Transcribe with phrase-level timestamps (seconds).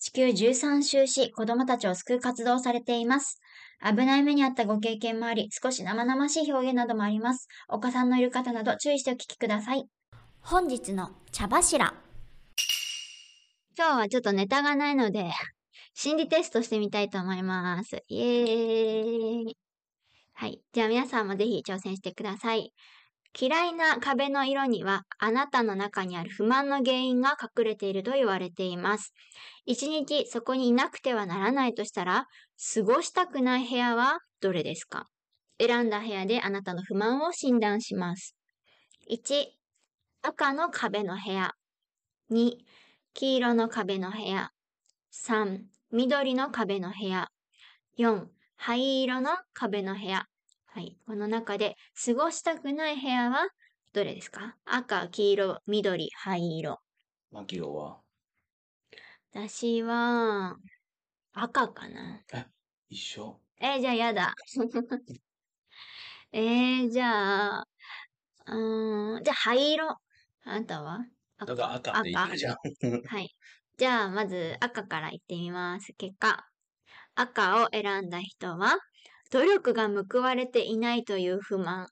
[0.00, 3.38] 地球13周し、子供たちを救う活動をされています。
[3.84, 7.48] 危ない目にあったご経験もあり、少し生々しい表現などもあります。
[7.68, 9.84] お子さんのいる方など注意してお聞きください。
[10.40, 11.92] 本日の茶柱。
[13.76, 15.30] 今日はちょっとネタがないので、
[15.92, 18.02] 心理テストしてみたいと思います。
[18.08, 19.56] イエーイ。
[20.32, 20.62] はい。
[20.72, 22.72] じゃあ皆さんもぜひ挑戦してください。
[23.38, 29.12] 嫌いな壁の色には、あなたの中にある不満の原因が隠れていると言われています。
[29.66, 32.26] 一日そこにいなくてはならないとしたら、
[32.74, 35.06] 過ごしたくない部屋はどれですか？
[35.58, 38.34] 選んだ部屋であなたの不満を診断します。
[39.10, 39.46] 1、
[40.22, 41.52] 赤の壁の部屋。
[42.32, 42.52] 2、
[43.14, 44.50] 黄色の壁の部屋。
[45.12, 45.58] 3、
[45.92, 47.28] 緑の壁の部屋。
[47.98, 50.26] 4、灰色の壁の部屋。
[50.72, 50.96] はい。
[51.06, 53.48] この中で過ごしたくない部屋は
[53.92, 54.56] どれですか？
[54.64, 56.78] 赤、黄色、緑、灰色。
[57.32, 58.00] マキオは？
[59.32, 60.56] 私は、
[61.32, 62.22] 赤かな。
[62.88, 63.40] 一緒？
[63.60, 64.34] えーじゃあやだ。
[66.32, 67.66] えー、じゃあ、
[68.46, 69.96] うーん、じゃあ灰色。
[70.44, 71.00] あんたは？
[71.38, 72.56] だから赤じゃん。
[73.06, 73.28] はい。
[73.76, 75.92] じゃあ、まず赤から言ってみます。
[75.94, 76.46] 結果。
[77.16, 78.78] 赤を選んだ人は、
[79.30, 81.88] 努力が報われていないという不満。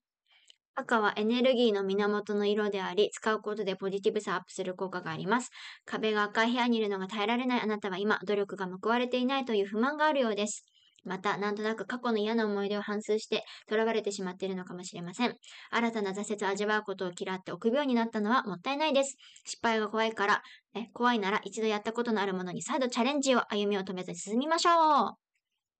[0.74, 5.50] 赤はエネルギーの源の色であり、使うことでポジティブさをアップする効果があります。
[5.84, 10.64] 壁が赤い部屋にいるのが耐えられないあなたは今、努力が報われていないという不満があるようです。
[11.04, 15.36] また、なんとなく過去の嫌な思い出を反芻して、囚われてしまっているのかもしれません。
[15.70, 19.16] 新たな挫折を味わうことを嫌って臆病になったのはもったいないです。
[19.44, 20.42] 失敗が怖いから、
[20.74, 25.16] え怖いなら一度やったことのあるものに再度チャレンジを歩みを止めず進みましょう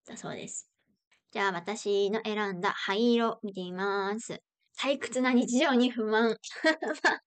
[0.06, 0.77] だそうです。
[1.30, 4.40] じゃあ私の選んだ灰色見てみます。
[4.78, 6.36] 退屈な日常に不満。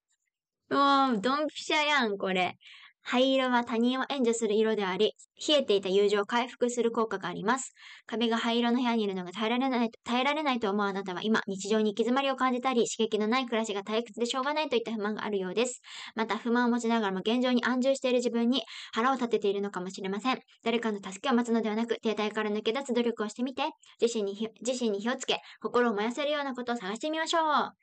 [0.69, 2.57] もう、ドンピシャやん、これ。
[3.03, 5.15] 灰色は他人を援助する色であり、
[5.47, 7.73] 冷えていた友情を回復する効果があります。
[8.05, 15.81] 壁が灰色の部屋にいるのが耐えられない、耐えられないと思うあなたは今、日常に行き詰まりを感じたり、刺激のない暮らしが退屈でしょうがないといった不満があるようです。
[16.15, 18.63] また、不満を持ちながらも現状に安住している自分に
[18.93, 20.39] 腹を立てているのかもしれません。
[20.63, 23.63] 誰かの助けを待つのではなく、停滞から抜け出す努力をしてみて、
[23.99, 27.43] 自身に自身に火をつけ、心を燃やせるようなことを探してみましょう。
[27.43, 27.75] だか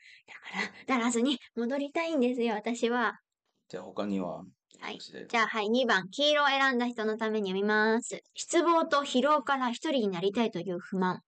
[0.88, 3.18] ら、ならずに戻りたいんですよ、私は。
[3.68, 4.44] じゃあ他には？
[4.80, 4.98] はい。
[5.00, 8.20] じじゃあ、はい、2番、黄色を選んだ人のために読みます。
[8.34, 11.20] 失望と疲労から一人になりたいという不満。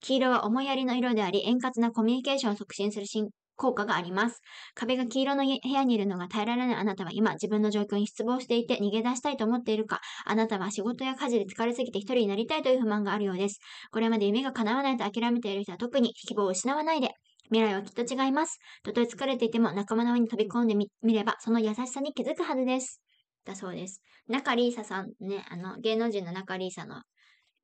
[0.00, 4.40] 黄色は思いやりの色であり、円滑なコミュニケーションを促進する進効果があります。
[4.74, 13.60] 壁が黄色の部屋にいるのが耐えられないあなたは今自分の状況に失望していて逃げ出したいと思っているか、あなたは仕事や家事で疲れすぎて一人になりたいという不満があるようです。
[13.92, 17.10] これまで夢が叶わないと諦めている人は特に希望を失わないで。
[17.50, 18.58] 未来はきっと違います。
[18.82, 23.02] たとえ疲れていても仲間の上に飛び込んでみれば、その優しさに気づくはずです。
[23.44, 24.02] だそうです。
[24.28, 27.02] 中リーサさんね、あの、芸能人の中リーサの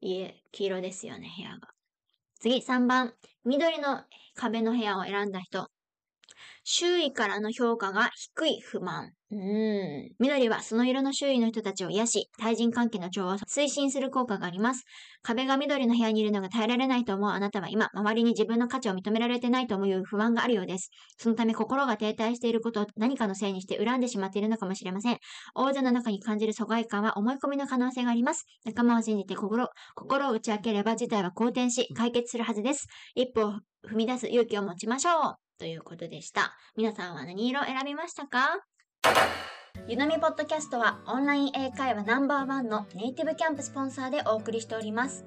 [0.00, 1.68] 家、黄色ですよね、部屋が。
[2.40, 3.14] 次、3番。
[3.44, 4.04] 緑の
[4.34, 5.68] 壁の部屋を選んだ人。
[6.64, 9.12] 周囲からの評価が低い不満。
[9.30, 10.10] うーん。
[10.18, 14.84] 緑はその色の周囲の人たちを癒し、対人関係の調和を推進する効果があります。
[15.22, 20.90] 壁が緑の部屋にいるのが耐えられないと思うあなたは今、周りに自分の価値を認められてないと思う不安があるようです。
[21.16, 25.18] そのため心が停滞していることを何かのせいにして恨んでしまっているのかもしれません。
[25.54, 28.46] 大勢の中に感じる疎外感は思い込みの可能性があります。
[28.64, 32.86] 仲間を信じて心、心を打ち明ければ事態は好転し、解決するはずです。
[33.14, 33.52] 一歩を
[33.88, 35.49] 踏み出す勇気を持ちましょう。
[35.60, 36.54] ということでした。
[36.74, 38.60] 皆さんは何色選びましたか？
[39.86, 45.26] ゆのみポッドキャストはオンライン英会話ナンバーワンのネイティブキャンプスポンサーでお送りしております。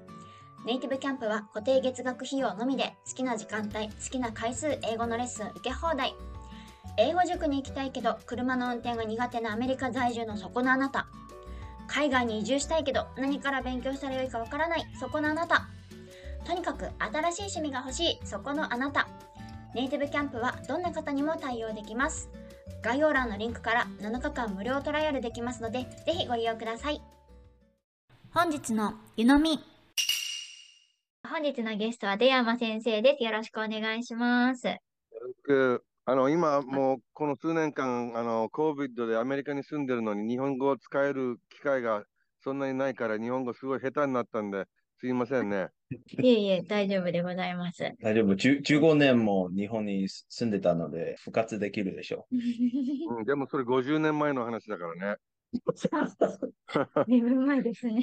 [0.66, 6.16] ネイティブキャンプは固定月額費用のみで好きな時間帯、好きな回数英語のレッスン受け放題。
[6.98, 11.06] 英語塾に行きたいけど車の運転が苦手なアメリカ在住のそこのあなた。
[11.88, 15.68] 海外に移住したいけど何から勉強したらよいかわからないそこのあなた。
[16.44, 19.08] とにかく新しい趣味が欲しいそこのあなた。
[19.76, 22.30] ネイティブキャンプはどんな方にも対応できます。
[22.84, 27.02] 概要欄のリンクから7日間無料トライアルできますので、ぜひご利用ください。
[28.32, 29.60] 本日の湯飲み。
[31.28, 33.24] 本日のゲストは出山先生です。
[33.24, 34.78] よろしくお願いします。
[35.48, 42.04] 僕あの今もうこの数年間、あの COVID でアメリカに住んでるのに日本語を使える機会が
[42.44, 44.66] そんなにないから日本語すごい下手になったんで、
[45.04, 45.68] すいませんね。
[46.24, 47.92] いえいえ、大丈夫でございます。
[48.02, 48.36] 大丈夫。
[48.38, 55.18] 10 15年も日本に住んでたので、復活できるでしょう ん、でもそれ50年前の話だからね。
[55.84, 58.02] だいぶ前ですね。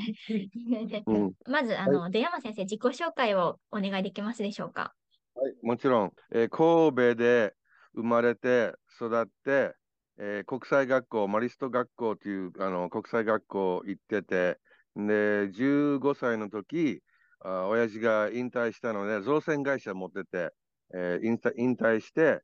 [1.06, 4.93] うん、まず、あの、出山先生、自己紹介をお願いできますでしょうか？
[5.35, 7.55] はい、もちろん、えー神戸で
[7.94, 9.75] 生まれて育って、
[10.19, 14.58] えー国際学校、マリスト学校というあの国際学校行ってて、
[15.06, 17.02] で、15歳の時、
[17.41, 20.50] あ親父が引退したので、造船会社持ってて、
[20.94, 22.41] えー引退引退して、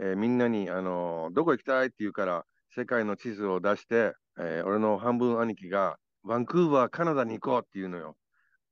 [0.00, 8.16] えーみんなに、あのどこ行きたいって言うから、世界の地図を出して、えー俺の半分兄貴が、バンクーバー、カナダに行こうって言うのよ。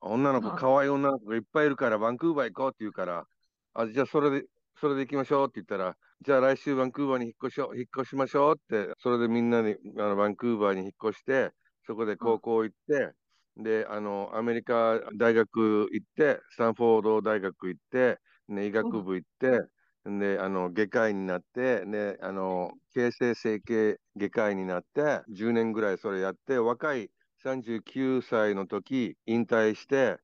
[0.01, 3.27] 女の子、あ可愛い女の子がいっぱいいるから、バンクーバー行こうって言うから、
[3.75, 4.47] あ、じゃあそれで、
[4.81, 11.53] それで行きましょうって言ったら、じゃあ来週バンクーバーに引っ越し引っ越しましょうって、それでみんなにあのバンクーバーに引っ越して、
[11.88, 13.14] そこで高校行って、
[13.56, 19.61] で、あの、アメリカ大学行って、スタンフォード大学行って、ね、医学部行って、
[20.05, 27.11] で、あの、外科医になって、で、あの、形成整形外科医になって、10年ぐらいそれやって、若い
[27.43, 30.19] 39歳の時、引退して、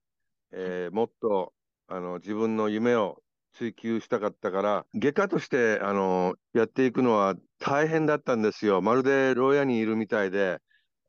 [0.52, 1.54] えーもっと、
[1.88, 3.22] あの、自分の夢を
[3.52, 8.82] 追求したかったから、外科として、あの、やっていくのは大変だったんですよ。
[8.82, 10.60] まるで牢屋にいるみたいで、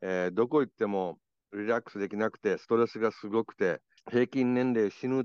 [0.06, 1.18] えーどこ行っても
[1.52, 5.24] リラックスできなくて、ストレスがすごくて、平均年齢死ぬ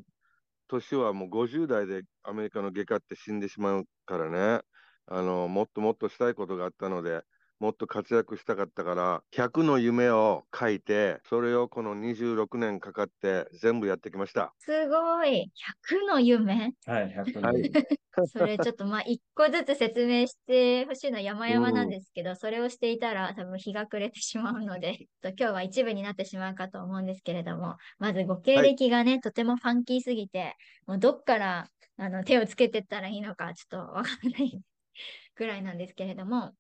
[0.68, 4.62] 年はもう50代でアメリカの外科って死んでしまうからね、
[5.06, 7.22] あの、もっともっとしたいことがあったので、
[7.62, 14.52] もっと活躍したかったから、100の夢を書いて、それをこの26年かかって全部やってきました。
[14.58, 15.52] すごい。
[15.88, 16.74] 100の夢？
[16.88, 16.92] う。
[16.92, 17.72] はい、100はい
[18.34, 30.56] それちょっとまあ一個ずつ説明してほしいのは山々なんですけど、それをしていたら多分日が暮れてしまうので、今日は一部になってしまうかと思うんですけれども、まずご経歴がね、とてもファンキーすぎて、
[30.88, 31.68] もうどっから
[31.98, 34.60] あの手をつけてったらいいのかちょっとわからない
[35.36, 36.54] ぐらいなんですけれども、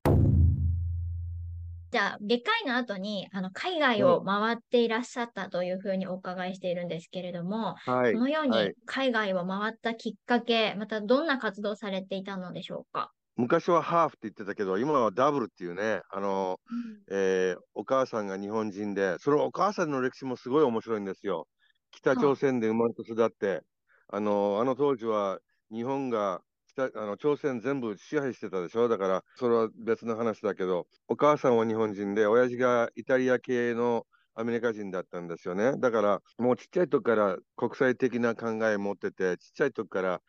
[1.91, 8.19] じゃあ、外科医の後にあの海外を回っていらっしゃったというふうにお伺いしているんですけれども、はいこ。
[8.19, 13.11] のようにはい海外を回ったきっかけ、またどんな活動をされていたのでしょうか？
[13.37, 16.59] 昔はハーフって言ってたけど、今はダブルっていうね、あの、
[17.09, 21.47] えーお母さんが日本人で、そのお母さんの歴史もすごい面白いんですよ。
[21.91, 23.61] 北朝鮮で生まれて育って、
[24.09, 25.39] あの、あの当時は
[25.71, 26.41] 日本が
[26.75, 28.87] 北あの朝鮮全部支配してたでしょ？
[28.87, 35.73] だから、それは別の話だけど、お母さんは日本人で、親父がイタリア系のアメリカ人だったんですよね。
[35.77, 40.21] だから、もうちっちゃい時から国際的な考え持ってて、ちっちゃい時から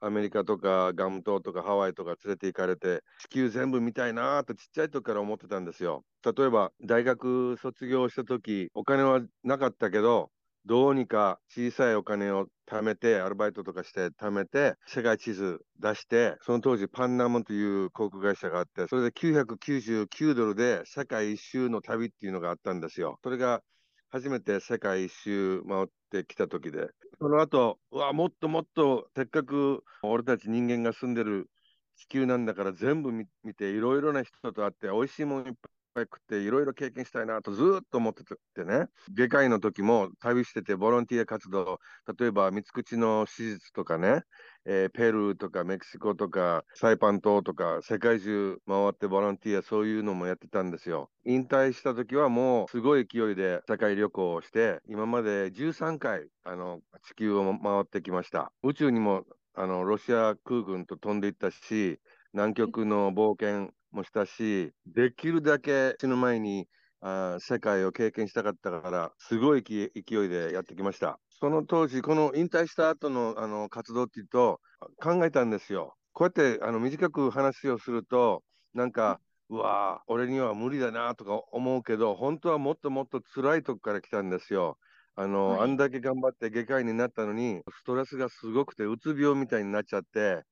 [0.00, 6.04] アメリカとかガム島とかハワイとか連れて行かれて、地球全部見たいなーとちっちゃい時から思ってたんですよ。
[6.24, 10.30] 例えば、大学卒業した時、お金はなかったけど、
[10.64, 23.18] どうにか小さいお金を貯めて、アルバイトとかして貯めて、世界地図出して、その当時パンナムという航空会社があって、それで999ドルで世界一周の旅っていうのがあったんですよ。
[23.22, 23.62] それが
[24.10, 26.88] 初めて世界一周回ってきた時で、
[27.20, 31.50] その後、うわ、もっともっと、せっかく俺たち人間が住んでる
[31.96, 33.26] 地球なんだから全部見
[33.56, 38.24] て、いろいろな人と会って、美味しいものいっぱいぱい食って、いろいろ経験したいなとずっと思って
[38.54, 41.78] てね、外科医の時も旅してて、ボランティア活動、
[42.18, 44.22] 例えば三口の手術とかね、
[44.64, 51.10] えーペルーとかメキシコとかサイパン島とか世界中回ってボランティアそういうのもやってたんですよ。
[51.24, 58.52] 引退した時はもうすごい勢いで世界旅行をして今まで13回あの地球を回ってきました。
[58.62, 59.24] 宇宙にも
[59.54, 61.98] あのロシア空軍と飛んでいったし
[62.32, 66.68] 南極の冒険もしたしできるだけ死ぬ前に
[67.00, 71.18] あー世界を経験したかったから、すごい勢勢いでやってきました。
[71.40, 74.60] その当時、この引退した後のあの活動っていうと、
[75.00, 75.94] 考えたんですよ。
[76.12, 78.42] こうやってあの短く話をすると、
[78.74, 84.76] なんか、うわー俺には無理だなとか思うけど、本当はもっともっと辛いとこから来たんですよ。
[85.14, 90.42] あの、はいあんだけ頑張って外科医になったのに、ストレスがすごくて、うつ病みたいになっちゃって、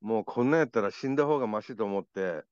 [0.00, 2.44] もうこんなんやったら死んだ方がマシと思って、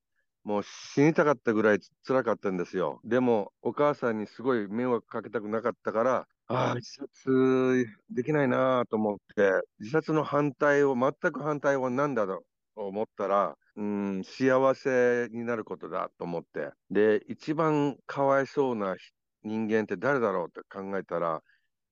[0.44, 3.00] もう死にたかったぐらい辛かったんですよ。
[3.02, 16.70] でも、お母さんにすごい迷惑かけたくなかったから、ああ、自殺できないなと思って、自殺の反対を、全く反対は何だろうと思ったら、うん、幸せになることだと思って。
[16.90, 18.96] で、一番かわいそうな
[19.42, 21.42] 人間って誰だろうって考えたら、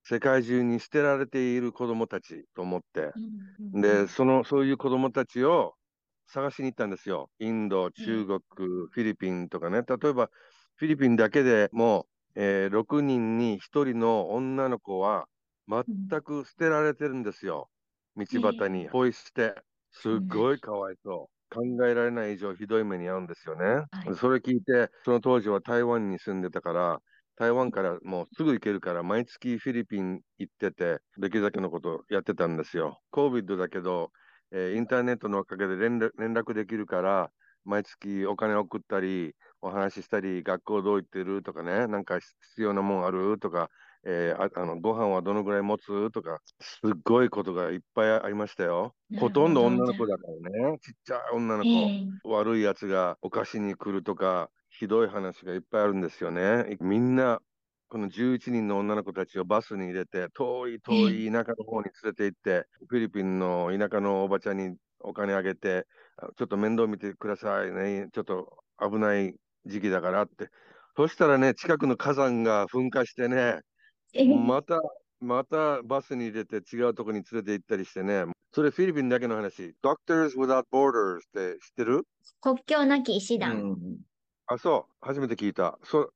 [0.03, 3.11] 世界中に捨てられている子供たちと思って、
[3.73, 5.73] で、その、そういう子供たちを
[6.27, 7.29] 探しに行ったんですよ。
[7.39, 9.81] インド、中国、フィリピンとかね。
[9.83, 10.29] 例えば、
[10.75, 15.27] フィリピンだけでも、えー6人に1人の女の子は
[15.67, 15.85] 全
[16.23, 17.69] く捨てられてるんですよ。
[18.15, 19.55] 道端にポイ捨て。
[19.91, 21.33] すっごいかわいそう。
[21.49, 23.85] 考えられない以上ひどい目に遭うんですよね。
[23.91, 26.99] はいそれ聞いて、その当時は台湾に住んでたから、
[27.35, 32.99] 台湾からもうすぐ行けるから、毎月フィリピン行ってて、できるだけのことやってたんですよ。
[33.11, 34.11] COVID だけど、
[34.53, 37.31] えーインターネットのおかげで連絡できるから、
[37.65, 43.69] 毎月お金送ったり、お話ししたり、学校どう行ってるとかね、なんか必要なもんあるとか、
[44.05, 48.95] えーああのご飯はどのぐらい持つとか、すっごいことがいっぱいありましたよ。
[49.15, 51.69] ほとんど女の子だからね、ちっちゃい女の子。
[51.89, 56.77] ええ悪いやつがお菓子に来るとか、ひどい話がいっぱいあるんですよね。
[56.79, 57.41] みんな、
[57.93, 65.85] この11人の女の子たちをバスに入れて、遠い遠い田舎の方に連れて行って、フィリピンの田舎のおばちゃんにお金あげて、
[66.17, 69.35] あちょっと面倒見てくださいね、ちょっと危ない
[69.67, 70.49] 時期だからって。
[70.97, 73.59] そしたらね、近くの火山が噴火してね、
[74.13, 74.79] えまた、
[75.19, 79.75] またバスに入れて違うとこに連れて行ったりしてね、それフィリピンだけの話。
[79.83, 82.07] Doctors Without Borders って知ってる？
[82.41, 83.75] 国境なき医師う団。
[83.75, 83.99] ん。
[84.47, 85.77] あ、そう、初めて聞いた。
[85.83, 86.11] そ、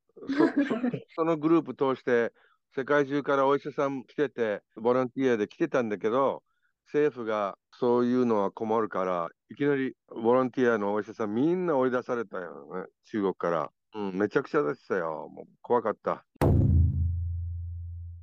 [1.16, 2.34] そ、のグループ通して、
[2.76, 6.44] 世界中からお医者さん来てて、ボランティアで来てたんだけど、
[6.88, 13.72] 政府がそういうのは困るから、いきなりボランティアのお医者さんみんな追い出されたよね、中国から。
[13.96, 15.30] うん、めちゃくちゃでしたよ。
[15.30, 16.26] もう怖かった。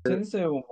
[0.06, 0.64] 先生も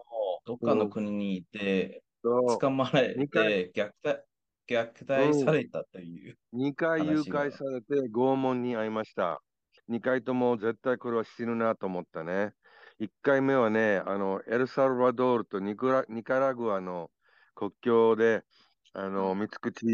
[0.45, 4.23] どっかの国にいて、捕まえ二回て虐待、
[4.69, 6.37] 虐待されたという。
[6.55, 9.43] 2回誘拐されて拷問に遭いました。
[9.92, 12.54] 2回とも絶対これは死ぬなと思ったね。
[12.99, 17.11] 1回目はね、あのエルサルバドールとニクラニカラグアの
[17.54, 18.42] 国境で、
[18.94, 19.84] あの三つ口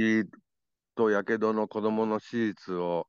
[0.95, 3.09] とやけどの子供の手術を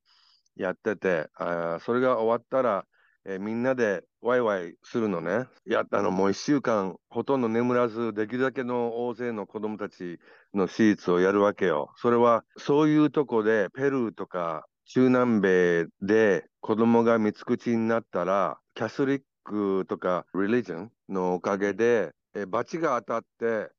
[0.56, 2.86] やってて、あーそれが終わったら、
[3.26, 5.48] えーみんなでワイワイするのね。
[5.66, 10.20] やったのもう1週間ほとんど眠らず、できるだけの大勢の子供たち
[10.56, 11.92] の手術をやるわけよ。
[11.98, 23.70] それはそういうとこでペルーとか中南米で子供が三つ口になったら、キャスリックとか religion のおかげで、え罰が当たって、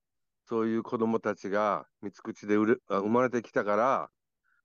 [0.48, 4.08] そういう子供たちが三つ口でうれあ生まれてきたから、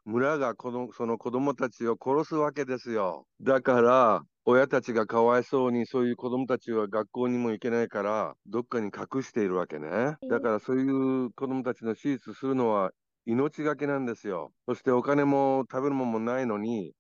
[0.06, 3.26] 村がこのその子供たちを殺すわけですよ。
[3.42, 10.18] だから、親たちがかわいそうに、そういう子供たちは学校にも行けないから、どっかに隠しているわけね。
[10.30, 12.92] だから、そういう子供たちの手術するのは
[13.26, 14.54] 命がけなんですよ。
[14.68, 16.94] そしてお金も食べるものもないのに、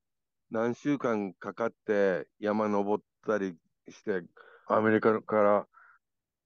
[0.50, 3.55] 何週間かかって山登ったり
[3.89, 4.22] して、
[4.67, 5.67] アメリカから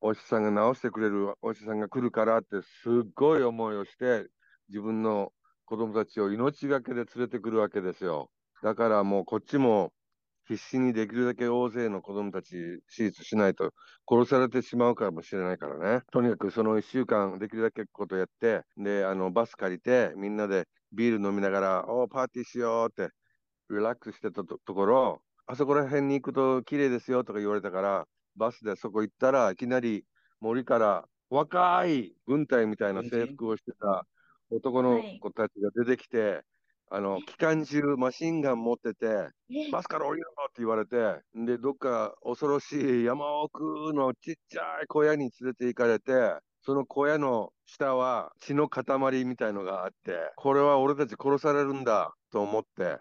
[0.01, 4.27] お医者さんが治してくれるお医者さんが来るからって、すっごい思いをして、
[4.67, 5.31] 自分の
[5.65, 8.29] 子供たちを命がけで連れてくるわけですよ。
[8.61, 9.93] だからもうこっちも
[10.49, 12.55] 必死にできるだけ大勢の子供たち
[12.95, 13.71] 手術しないと
[14.09, 16.01] 殺されてしまうかもしれないからね。
[16.11, 23.13] とにかくその1週間できるだけことやって、で、あのバス借りてみんなでビール飲みながら、おーパーティーしようって
[23.69, 30.03] リラックスしてたとところ、あそこら辺に行くと綺麗ですよとか言われたから、バスでそこ行ったらいきなり
[30.39, 34.07] 森から若い軍隊みたいな制服をしてた
[34.49, 36.41] 男の子たちが出てきて、
[36.91, 39.29] あの機関銃、マシンガン持ってて、
[39.71, 52.97] バスから降りろって言われて、で、どっか恐ろしい山奥のちっちゃい小屋に連れて行かれて、その小屋の下は血の塊みたいのがあって、これは俺たち殺されるんだと思って、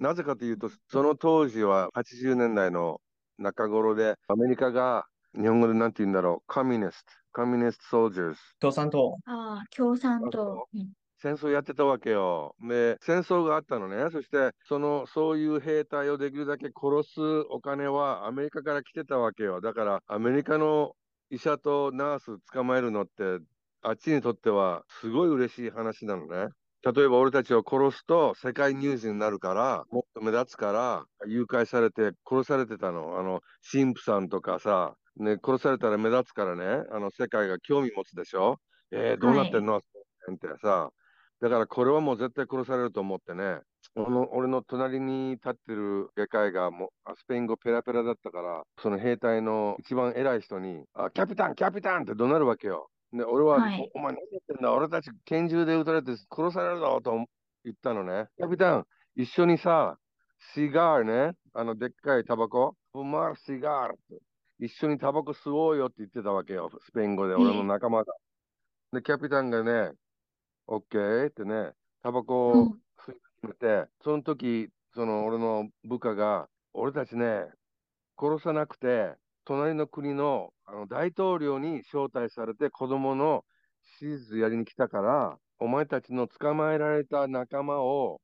[0.00, 3.00] なぜかというと、その当時は80年代の
[3.38, 8.40] 中頃で、アメリカが日本語でなんて言うんだろう、カミネスト、カミネスト・ソルジャーズ。
[8.60, 9.16] 共産党。
[9.26, 10.66] ああ、共産党。
[11.24, 12.54] うん戦争やってたわけよ。
[12.60, 14.10] で、戦争があったのね。
[14.12, 17.20] そして、その、そういう兵隊をできるだけ殺す
[17.50, 19.60] お金はアメリカから来てたわけよ。
[19.60, 20.92] だから、アメリカの
[21.30, 23.40] 医者とナース捕まえるのって、
[23.82, 26.48] あっちにとってはすごい嬉しい話なのね。
[26.84, 33.18] 例えば俺たちを殺すと世界ニュースになるから、もっと目立つから、誘拐されて殺されてたの。
[33.18, 33.40] あの、
[33.72, 38.58] 神父さんとかさ、ね、殺されたら目立つからね、あの、世界が興味持つでしょ？
[38.92, 39.86] えー、どうなってんの、って
[40.62, 40.90] さ。
[41.40, 43.60] だからこれはもう絶対殺されると思ってね、
[43.94, 52.88] 俺の俺の隣に立ってる外科医がもうあスペイン語ペラペラだったから、その兵隊の一番偉い人に、あキャピタン、キャピタンって怒鳴るわけよ。
[53.12, 53.90] で、俺は、はい。
[53.94, 57.12] おお前何言ってんだ、俺たち拳銃で撃たれて殺されるぞと
[57.64, 58.26] 言ったのね。
[58.36, 59.96] キャピタン、一緒にさ、
[60.54, 64.18] シガーね、あのでっかいタバコ、フマーシガーって、
[64.60, 68.12] 一緒にタバコ吸おうよって言ってたわけよ、スペイン語で、俺の仲間が。
[68.92, 69.92] で、キャピタンがね、
[70.68, 71.72] オッケーってね、
[72.02, 77.46] タバコをうん吸い始めて、その時、その俺の部下が、俺たちね、
[78.18, 83.44] 殺さなくて、隣の国のあの大統領に招待されて子供の
[83.98, 88.20] 手術やりに来たから、お前たちの捕まえられた仲間を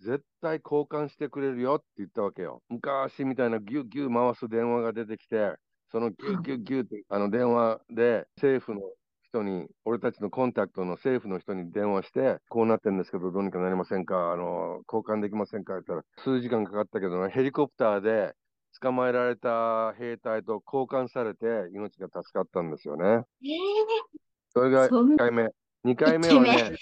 [0.00, 2.62] 絶対交換してくれるよって言ったわけよ。
[2.68, 5.56] 昔みたいなギュッギュッ回す電話が出てきて、
[5.90, 8.80] そのギュッギュッギュッってあの電話で政府の
[9.32, 14.32] 人に、俺たちのコンタクトの政府の人に電話して、こうなってるんですけど、どうにかなりませんか？
[14.32, 15.74] あの、交換できませんか？
[15.76, 18.34] って言ったら、数時間かかったけどね、ヘリコプターで
[18.80, 23.24] 捕まえられた兵隊と交換されて命が助かったんですよね。
[23.44, 23.48] え
[24.50, 25.48] それがそん1回目。
[25.84, 26.76] 2回目はね、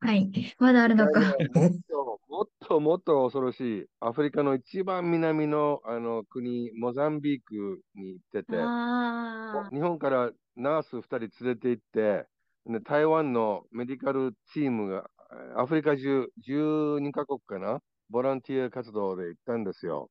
[0.00, 0.30] はい。
[0.58, 1.20] まだあるのか。
[1.20, 12.26] もっともっともっと恐ろしい、アフリカの一番南のあの国、モザンビークに行ってて、あ日本からナース2人連れて行って、
[12.66, 15.10] で台湾のメディカルチームが、
[15.56, 20.10] アフリカ中、12カ国かな、ボランティア活動で行ったんですよ。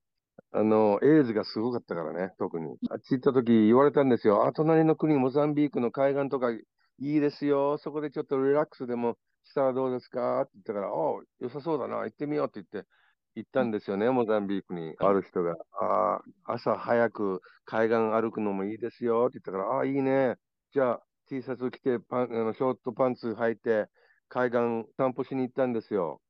[0.51, 2.77] あの、エイズがすごかったからね、特に。
[2.89, 4.45] あっち行った時言われたんですよ。
[4.45, 6.59] あ、隣の国、モザンビークの海岸とかい
[6.99, 7.77] いですよ。
[7.77, 9.17] そこでちょっとリラックスでも
[9.57, 10.41] したらどうですか？
[10.41, 12.89] って言ったから、おう良さそうだな、行ってみようって言って、
[13.35, 14.95] 行ったんですよね、モザンビークに。
[14.99, 20.35] ある人が、あー朝早く海岸歩くのもいいですよって言ったから、ああ、いいね。
[20.71, 23.87] じゃあ、T シャツ着てパン、あのショートパンツ履いて、
[24.29, 24.59] 海岸
[24.97, 26.21] 散歩しに行ったんですよ。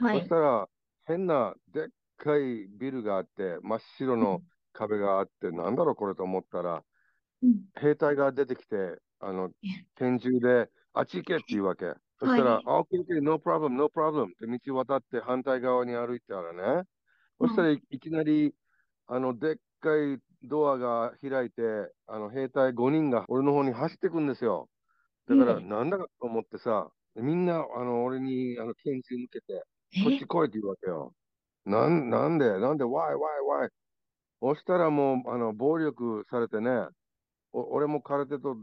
[0.00, 0.04] あ。
[0.06, 0.28] はいそし。
[0.28, 0.68] たら、
[1.06, 4.40] 変なでっかいビルがあって、真っ白の
[4.72, 6.84] 壁があって、なんだろうこれと思ったら、
[7.42, 11.94] うん兵隊が出てきて、あのえ、拳銃で、あっち行けって言うわけ。
[12.20, 16.84] そしたら、はいあ、OK, no problem, no problem って道渡って反対側に歩いたらね、
[17.40, 18.54] そしたらいいきなり、
[19.06, 21.62] あの、でっかいドアが開いて、
[22.06, 24.68] あの、兵隊5人が俺の方に走ってくんですよ。
[25.28, 29.64] だから、うんなんだかと思ってさ、みんな、あの、俺に、あの、拳銃向けて、
[29.96, 30.04] え？
[30.04, 31.14] こっち来いって言うわけよ。
[31.64, 33.18] なん、なんで、なんで、why, why,
[33.66, 33.70] why?
[34.40, 36.88] そしたらもう、あの、暴力されてね、
[37.52, 38.56] お俺も空手と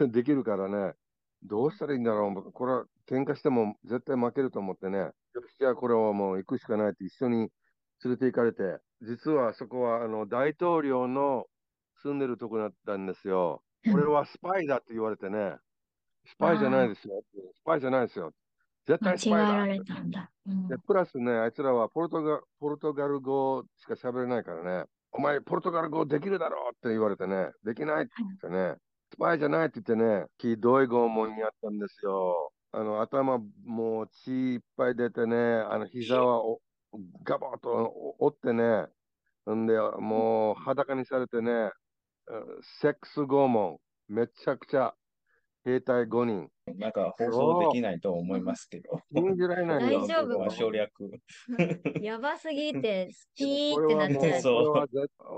[0.00, 0.94] で できるからね、
[1.42, 2.52] どうしたらいいんだろう？
[2.52, 5.12] これは喧嘩しても絶対負けると思ってね、よ
[5.48, 7.50] し、じゃあこれはもう行くしかないって一緒に
[8.04, 8.62] 連れて行かれて、
[9.02, 11.46] 実はそこはあの大統領の
[12.02, 13.62] 住んでるとこだったんですよ。
[13.64, 15.56] うん俺はスパイだって言われてね、
[16.26, 17.22] スパイじゃないですよ。
[17.54, 18.32] スパイじゃないですよ。
[18.86, 20.30] 絶間違え対スパイだられたんだ。
[20.46, 28.76] うんで、プラスね、あいつらはポルトガポルトガル語しか喋れないからね、お前、ポルトガル語できるだろうって言われてね、できないって言ってね、
[29.12, 32.52] スパイじゃないって言ってね、ひどい拷問にあったんですよ。
[32.72, 36.60] あの、頭もう血いっぱい出てね、あの、膝はお
[37.24, 38.86] ガバッと折ってね、
[39.52, 41.72] んで、もう裸にされてね、うん
[42.80, 43.78] セックス拷問、
[44.08, 44.94] めちゃくちゃ
[45.64, 46.48] 兵隊5人。
[46.76, 49.00] なんか放送できないと思いますけど。
[49.12, 50.00] 信じられないよ。
[50.00, 50.90] 大丈夫まあ省略。
[52.00, 54.86] やばすぎて、スピーってなっちゃう。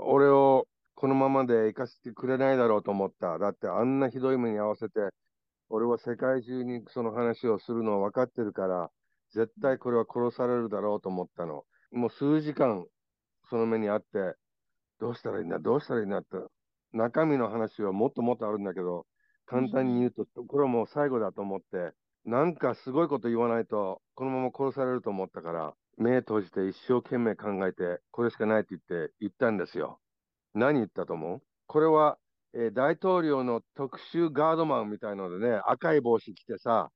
[0.05, 3.39] 俺をこのままで生かしてくれないだろうと思った。
[3.39, 4.99] だってあんなひどい目に合わせて、
[5.69, 8.89] 俺は世界中にその話をするのは分かってるから、
[9.33, 11.63] 絶対これは殺されるだろうと思ったの。
[11.91, 12.85] もう数時間
[13.49, 14.35] その目にあって、
[14.99, 16.37] どうしたらいいんだ、どうしたらいいんだって。
[16.93, 19.05] 中身の話はもっともっとあるんだけど、
[19.45, 21.91] 簡単に言うと、これはもう最後だと思って、
[22.25, 29.99] なんかすごいこと言わないと、このまま殺されると思ったから、目閉じて一生懸命考えて、これしかないって言って言ったんですよ。
[30.53, 31.41] 何言ったと思う？
[31.67, 32.17] これは、
[32.53, 36.91] えー大統領の特殊ガードマンみたいのでね、赤い帽子着てさ、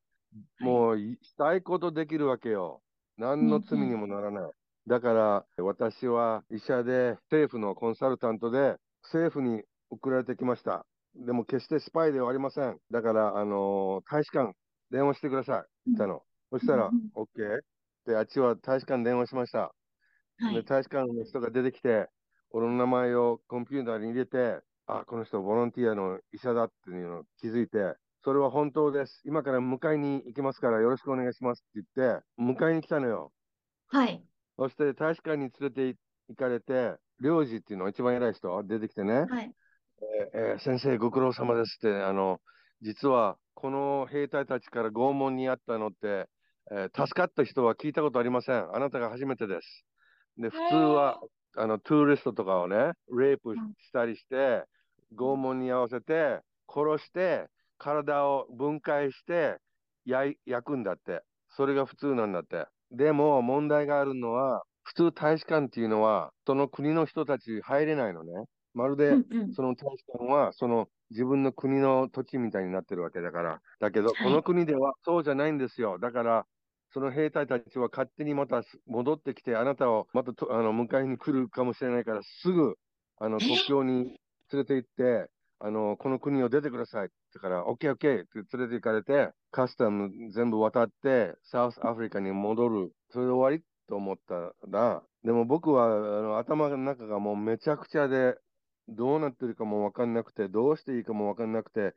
[0.59, 2.81] もういしたいことできるわけよ。
[3.17, 4.51] 何の罪にもならない。
[4.87, 10.85] だから、私は医者で、政府のコンサルタントで、政府に送られてきました。
[11.15, 12.77] でも決してスパイではありません。
[12.91, 14.53] だから、あのー大使館、
[14.91, 15.65] 電話してください。
[15.87, 16.21] 言ったの。
[16.51, 17.27] そしたら OK?
[18.05, 19.73] で、あっちは大使館電話しました。
[20.39, 20.65] で、はい。
[20.65, 22.07] 大使館の人が出てきて、
[22.51, 27.77] 俺の名前をコンピューターに入れて、あ、この人ボランティアの医者だっていうのを気づいて、
[28.23, 29.21] それは本当です。
[29.25, 33.31] 今から迎えに行きますからよろしくお願いしますって言って、迎えに来たのよ。
[33.87, 34.23] はい。
[34.57, 39.51] そして大使館に連れて行かれて、領事っていうの一番偉い人出てきてね、はい。
[40.33, 42.39] えー先生ご苦労様ですって、あの、
[42.81, 46.29] 実はこの兵隊たちから拷問にあったのって、
[46.71, 48.75] えー助かった人は聞いたことありません。
[48.75, 49.85] あなたが初めてです。
[50.37, 51.19] で、普通は、
[51.55, 54.63] あの、トゥーリストとかをね、レイプうんしたりして、
[55.15, 59.57] 拷問に合わせて、殺して、体を分解して、
[60.05, 61.21] 焼くんだって。
[61.49, 62.67] それが普通なんだって。
[62.91, 68.31] でも、問題があるのは、普通大使館っていうのは、その国の人たち入れないのね。
[68.73, 69.15] まるで。
[69.53, 73.61] その大使館は、その自分の国の土地みたいになってるわけだから。
[73.79, 75.99] だけど、はいこの国ではそうじゃないんですよ。
[75.99, 76.45] だから、
[76.93, 82.77] その兵隊たちは勝手にまた戻ってきて、あなたをまたとあの迎えに来るかもしれないから、すぐ
[83.17, 84.19] あのえ国境に
[84.51, 85.29] 連れて行って、
[85.59, 92.91] あの、この国を出てくださいって言から、オッケーオッケーって連れて行かれて、カスタム全部渡って、サウスアフリカに戻る。
[93.09, 98.35] それで終わりと思ったら、でも僕はあの頭の中がもうめちゃくちゃで、
[98.87, 101.93] どうなってるかもわかんなくて、どうしていいかもわかんなくて、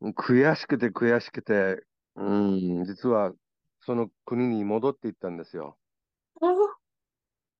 [0.00, 1.84] 悔しくて悔しくて、
[2.16, 3.32] うん、実は
[3.80, 5.76] その国に戻っていったんですよ。
[6.40, 6.48] お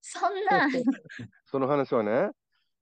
[0.00, 0.68] そんな。
[1.46, 2.31] その話はね、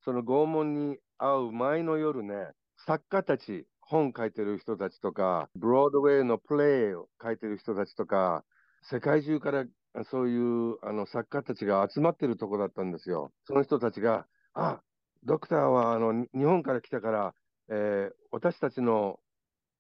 [0.03, 2.53] その拷問に会う前の夜ね、
[2.87, 8.45] 作家たち、本書いてる人たちとか、ブロードウェイのプレイを書いてる人たちとか、
[8.83, 9.67] 世界中から
[10.05, 13.33] そういうあの作家たちが集まってるとこだったんですよ。
[13.45, 14.81] その人たちが、あ、
[15.25, 17.35] ドクターはあの日本から来たから、
[17.69, 19.19] えー私たちの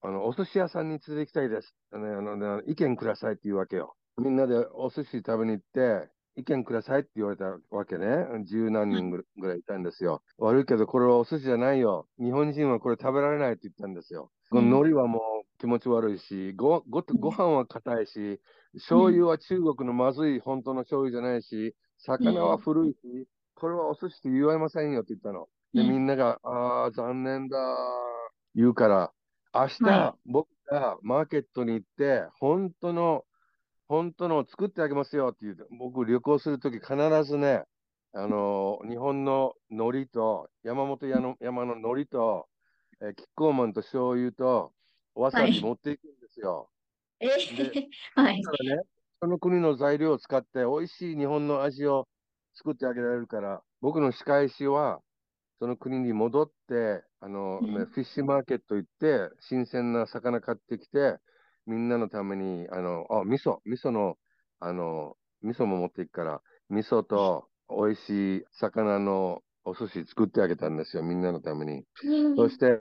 [0.03, 1.75] あのお寿司屋さんに連れて行きたいです。
[1.93, 3.95] あのあの意見くださいって言うわけよ。
[4.19, 8.07] みんなでお寿司食べに行って、意見くださいって言われたわけね。
[8.45, 10.23] 十何人ぐらぐらいいたんですよ。
[10.39, 12.07] 悪いけど、これはお寿司じゃないよ。
[12.19, 14.31] 日本人はこれ食べられないって言ったんですよ。
[14.51, 15.21] この海苔はもう
[15.59, 18.41] 気持ち悪いし、ごごご飯は硬いし、
[18.75, 25.49] 醤油は中国のまずい本当の醤油じゃないし、魚は古いし、これはお寿司って言われませんよって言ったの。
[25.75, 27.59] で、うんみんなが、ああ、残念だ、
[28.55, 29.13] 言うから、
[29.53, 33.25] 明日、は僕がマーケットに行って、本当の、
[33.91, 37.65] 本当のを作ってあげますよって言うて、僕旅行するとき必ずね、
[38.13, 42.47] あの日本の海苔と、山本屋の山の海苔と、
[43.03, 44.73] えーキッコーマンと醤油と、
[45.17, 46.71] わさびはい持っていくんですよ。
[48.15, 48.41] はい。
[48.41, 48.83] だからね、
[49.21, 52.07] その国の材料を使って、美味しい日本の味を
[52.55, 55.01] 作ってあげられるから、僕の仕返しは、
[55.59, 61.19] その国に戻って、あの、ねうんフィッシュマーケット行って、新鮮な魚買ってきて、
[61.67, 64.17] みんなのために、あの、あ、味噌、味噌の、
[64.59, 71.85] あの、味噌も持っていくから、味噌と美味しい魚のお寿司作ってあげたんですよ、みんなのために。
[72.37, 72.79] そして、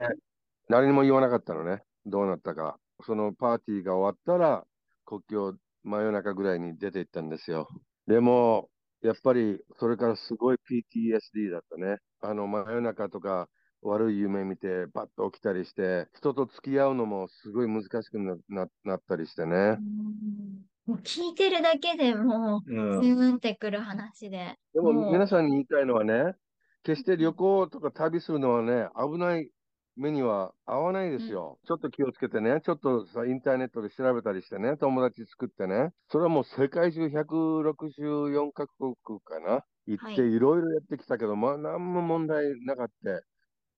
[0.68, 2.78] 誰にも言わなかったのね、どうなったか。
[3.04, 4.66] そのパーティーが終わったら、
[5.04, 7.68] 国境真夜中ぐらいに出て行ったんですよ。
[8.06, 8.68] でも、
[9.02, 11.96] やっぱりそれからすごい PTSD だったね。
[12.20, 13.48] あの真夜中とか
[13.82, 19.78] 悪い夢見て、パッと起きたりして、人と付き合うのもすごい難しくなななったりしてね。
[19.78, 23.00] うんもう聞いてるだけでもうう、ん。
[23.06, 24.56] うんってくる話で。
[24.72, 26.36] でも皆さんに言いたいのはね、
[26.84, 29.50] 決して旅行とか旅するのはね、危ない
[29.96, 31.58] 目には合わないですよ。
[31.66, 43.22] ちょっと気をつけてね、ちょっとさ、インターネットで調べたりしてね、友達作ってね、それはもう世界中164カ国かな、行ってはいいろいろやってきたけど、まあ、何も問題なかった。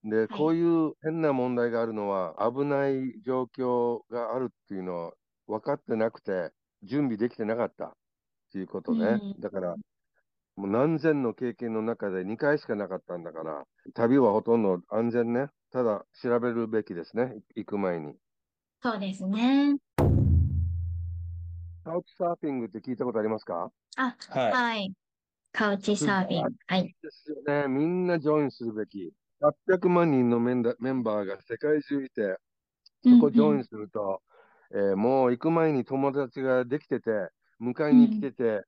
[0.04, 5.12] で、こういう変な問題があるのは、危ない状況があるっていうのは
[5.46, 6.50] 分かってなくて、
[6.82, 7.92] 準備できてなかったっ
[8.52, 9.20] ていうことね。
[9.22, 9.76] うんだから、
[10.56, 15.48] もう何千の経験の中で2回しかなかったんだから、旅はほとんど安全ね。
[15.70, 18.14] ただ調べるべきですね、行く前に。
[18.82, 19.76] そうですね。
[21.84, 23.72] カウチサーフィングって聞いたことありますか？
[23.96, 24.52] あ、はい。
[24.52, 24.92] はい。
[25.52, 26.54] カウチサーフィン。
[26.66, 26.94] はい。
[27.02, 27.68] ですよね。
[27.68, 29.12] みんなジョインするべき。
[29.42, 32.38] 800万人のメンダメンバーが世界中いて、
[33.08, 34.22] そこジョインすると、
[34.72, 37.10] えーもう行く前に友達ができてて、
[37.60, 38.62] 迎えに来てて、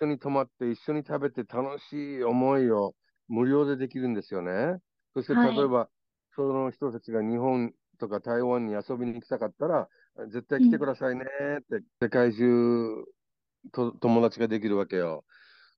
[0.00, 2.94] 一緒に泊まって、一緒に食べて楽しい思いを
[3.28, 4.78] 無料でできるんですよね。
[5.14, 5.90] そしてはい例えば、
[6.34, 9.88] その人たちが日本とか台湾に遊びに行きたかったら、
[10.28, 11.24] 絶対来てくださいね
[11.60, 13.04] って、世界中
[13.72, 15.24] と友達ができるわけよ。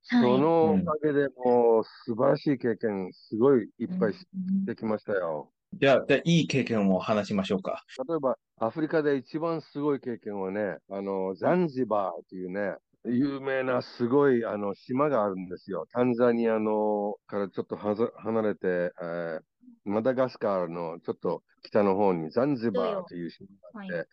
[0.07, 5.51] はいそのおかげでもう素晴らしい経験、すごいいっぱいしうんできましたよ。
[5.73, 7.83] じゃあ、でいい経験を話しましょうか。
[8.07, 15.85] 例えば、アフリカで一番すごい経験はね、あの、ザンジバーというね、有名なすごいあの島があるんですよ。
[15.91, 18.67] タンザニアのからちょっとはざ離れて、
[19.01, 19.39] えー
[19.85, 24.07] マダガスカルのちょっと北の方にザンジバーという島があって、はい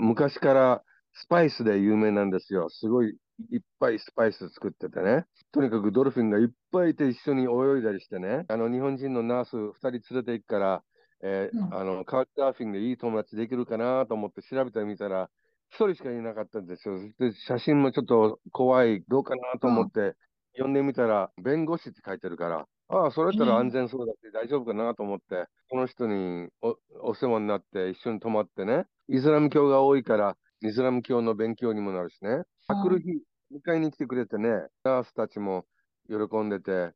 [0.00, 2.68] 昔からスパイスで有名なんですよ。
[2.68, 3.16] すごい
[3.50, 5.24] いっぱいスパイス作っててね。
[5.52, 8.44] とにかくドルフィンがいっぱいいて一緒に泳いだりしてね。
[8.48, 10.84] あの日本人のナース2人連れて行くから、
[11.22, 15.30] えーうんあのカウチサーフィンでいい友達できるかなと思って調べてみたら、
[15.70, 16.98] 1人しかいなかったんですよ。
[17.18, 20.16] で写真もちょっと怖い、どうかなと思って
[20.54, 26.76] 読んでみたら、弁護士って書いてるから、ああ、それやったら安全そうだって大丈夫かなと思って、この人にお
[27.10, 32.30] お世話になって一緒に泊まってね、イスラム教が多いから、イスラム教の勉強にもなるしね。
[32.30, 34.50] うん来る日、迎えに来てくれてね、
[34.84, 35.64] ナースたちも
[36.08, 36.92] 喜んでて、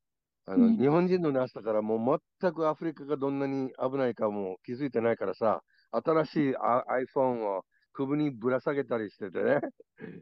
[0.46, 0.76] あのうん。
[0.76, 6.84] 日本人のナースだからもう全くアフリカがどんなに危ないかも気づいてないからさ、新しいあ
[7.16, 9.60] iPhone を首にぶら下げたりしててね、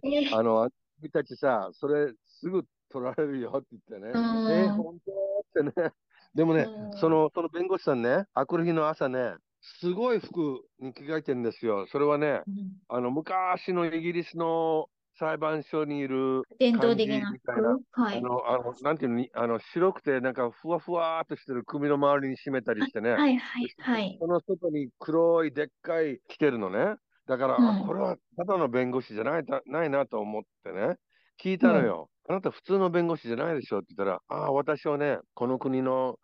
[0.05, 0.35] え。
[0.35, 0.69] あの、
[1.01, 4.53] 君たちさ、それすぐ取られるよって言ってね、うん。
[4.53, 4.99] えー、本
[5.55, 5.63] 当？
[5.63, 5.91] ってね、
[6.35, 6.99] でもね、うん。
[6.99, 11.87] その、その弁護士さんね、あくる日の朝ね、すごい服に着替えてるんですよ。
[11.87, 14.87] それはね、うんあの、昔のイギリスの
[15.19, 18.19] 裁判所にいる、伝統的な感じみたいな服はい。
[18.19, 24.19] あの、あの、なんていうのに、あの、白くて、なんか、ふわふわーっとしてる首の周りに締めたりしてね、はいはいはい。
[24.19, 26.97] その外に黒いでっかい着てるのね。
[27.27, 30.97] だから、うんあこれはただの弁護士じゃないたないなと思ってね、
[31.43, 32.11] 聞いたのよ。
[32.29, 36.19] あなた普通の弁護士じゃないでしょって言ったら、ああ、私はね、この国の、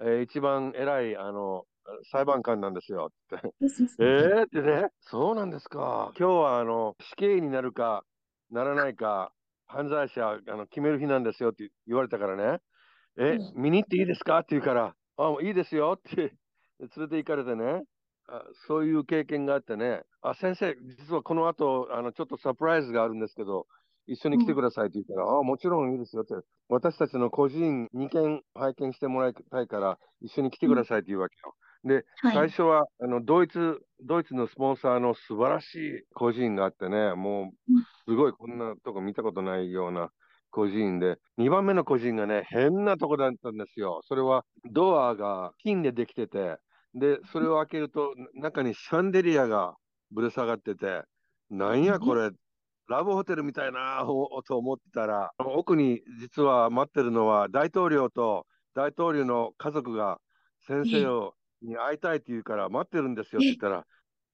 [0.00, 1.64] えー一番偉い、あの、
[2.10, 3.48] 裁判官なんですよって。
[4.00, 6.12] えーってね、そうなんですか。
[6.18, 8.04] 今日はあの死刑になるか
[8.50, 9.32] ならないか、
[9.66, 12.60] 犯罪者あの決める日なんですよって言われたからね、
[13.18, 14.38] え、う見に行っていいですか？
[14.38, 16.16] って言うから、あ、もういいですよって
[16.78, 17.82] 連れて行かれてね、
[18.28, 23.66] あそういう経験があってね、あ、先生、実はこの後、あのちょっとサプライズがあるんですけど、
[24.06, 26.34] 一緒に来てくださいって言ったら、あ、もちろんいいですよって、
[26.68, 31.54] 私たちの個人2件拝見してもらいたいから、一緒に来てくださいって言うわけよ。
[31.84, 32.34] で、はい。
[32.34, 37.84] 最初はあのドイツ、ドイツのスポンサーの素晴らしい個人があってね、もううん。
[38.06, 40.10] すごいこんなとこ見たことないような
[40.50, 44.00] 個人で、2番目の個人がね、変なとこだったんですよ。
[44.04, 46.58] それはドアが金でできてて、
[46.94, 49.74] で、それを開けるとな中にシャンデリアが
[50.10, 51.02] ぶら下がってて、
[51.50, 52.30] なんやこれ、
[52.88, 60.18] ラブホテルみたいなおと思ってたら、奥に実は待ってるのは大統領と大統領の家族が
[60.66, 63.86] 先生をに会いたいって言うから待ってるんですよって言ったら、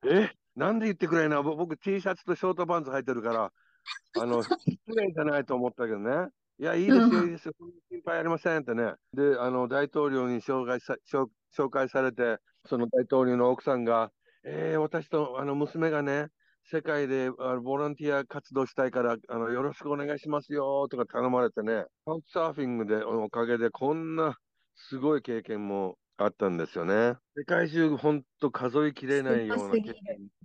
[0.06, 1.42] え、なんで言ってくれないの？
[1.42, 3.52] ぼ僕 T シャツとショートパンツ履いてるから、
[4.20, 4.58] あの、失
[4.96, 6.28] 礼じゃないと思ったけどね。
[6.58, 7.54] いや、いいですよ、うんいいですよ、
[7.90, 8.94] 心配ありませんってね。
[9.12, 14.10] で、あの、大統領に紹介さ紹紹介されて、その大統領の奥さんが、
[14.44, 16.28] えー、私とあの娘がね、
[16.70, 24.36] 世界であのボランティア活動したいからあのよろしくお願いしますよとか頼まれてね、カウチサーフィングでおかげでこんな
[24.74, 27.14] すごい経験もあったんですよね。
[27.36, 29.94] 世界中本当数えきれないような経験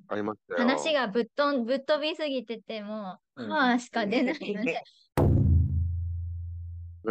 [0.07, 0.69] ありましたよ。
[0.69, 4.83] 話がぶっとんぶっ飛びすぎてても、うんはあしか出ないので。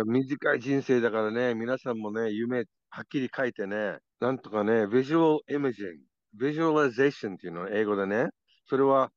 [0.06, 5.86] 短い人生だからね、皆さんもね、夢はっきり書いてね、なんとかね、 visual
[6.36, 8.28] imaging、visualization っていうの、英語でね、
[8.68, 9.10] それは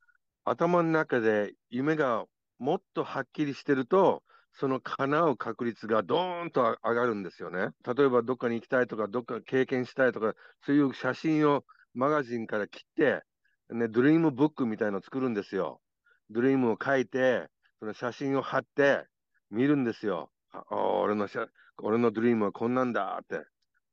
[0.44, 2.26] 頭の中で夢が
[2.58, 4.24] もっとはっきりしてると、
[4.58, 7.70] その叶う確率がドーンと上がるんですよね。
[7.86, 10.34] 例えばどっかに行きたいとか、どっか経験したいとか、
[10.66, 13.22] そういう写真をマガジンから切って、
[13.70, 15.82] ね、 dream book みたいのを作るんですよ。
[16.30, 17.48] ドリームを書いて、
[17.80, 19.06] その写真を貼って
[19.52, 20.32] 見るんですよ。
[20.52, 21.28] あ俺の
[21.82, 23.46] 俺のドリームはこんなんだって。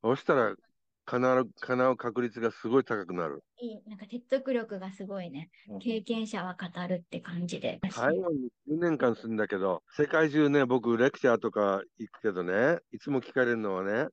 [0.03, 0.55] そしたら
[1.04, 3.42] 叶う叶う確率がすごい高くなる。
[3.60, 5.50] いい、なんか説得力がすごいね。
[5.80, 7.80] 経験者は語るって感じで。
[7.94, 14.06] 台湾に10年間住んだけど、世界中ね、僕、レクチャーとか行くけどね、いつも聞かれるのはね、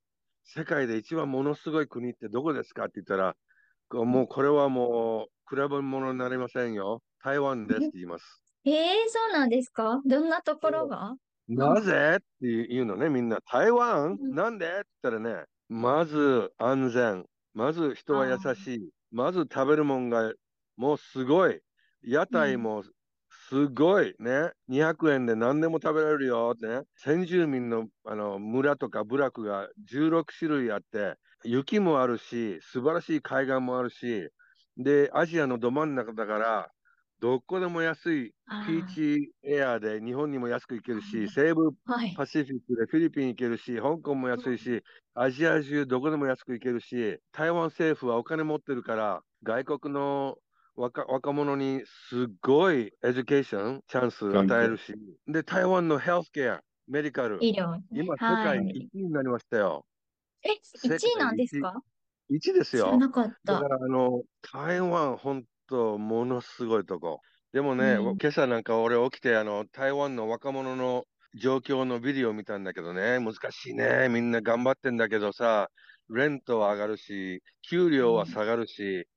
[0.44, 3.36] 世界で一番ものすごい国ってどこですかって言ったら、
[3.92, 7.02] もうこれはもう比べ物になりませんよ。
[7.24, 8.42] 台湾ですって言います。
[8.66, 10.02] ええそうなんですか？
[10.06, 11.16] どんなところが？
[11.48, 12.18] なぜ？
[12.18, 13.40] って言うのね、みんな。
[13.52, 14.18] 台湾？
[14.20, 14.66] うんなんで？
[14.66, 20.34] って言ったらね、まず安全、まず人は優しい、まず食べるもんが
[20.78, 21.62] もうすごい、
[22.02, 22.84] 屋台も
[23.30, 34.30] すごいね、200円で何でも食べられるよってね、先住民のあの村とか部落が16種類あって、雪もあるし、素晴らしい海岸もあるし、
[34.76, 36.72] で、アジアのど真ん中だから、
[37.20, 42.12] どこでも安いピーチエアで日本にも安く行けるあし、西部はい。
[42.16, 44.82] パシフィックでフィリピン行けるし、香港も安いし、
[45.14, 50.38] アジア中どこでも安く行けるし、台湾政府はお金持ってるから、外国の
[50.76, 54.94] 若若者にすごいエデュケーション、チャンス与えるし、
[55.28, 57.82] で、台湾のヘルスケア、メディカル、医療。
[57.92, 58.90] 今、世界はい。
[58.94, 59.86] 1位になりましたよ。
[60.44, 60.50] え、
[60.84, 61.74] 1位なんですか
[62.30, 62.86] ？1ですよ。
[62.86, 63.54] 知らなかった。
[63.54, 67.22] だから、あの、台湾、本当、ものすごいとこ。
[67.54, 71.06] でもね、うん今朝なんか俺起きて、あの、台湾の若者の
[71.36, 74.10] 状況のビデオを見たんだけどね、難しいね。
[74.10, 75.70] みんな頑張ってんだけどさ、
[76.10, 79.08] レントは上がるし、給料は下がるし、